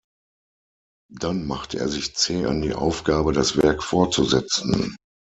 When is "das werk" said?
3.33-3.83